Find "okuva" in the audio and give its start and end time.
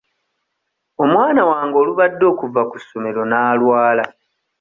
2.31-2.61